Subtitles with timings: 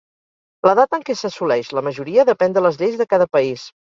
[0.67, 3.69] L'edat en què s'assoleix la majoria depèn de les lleis de cada país.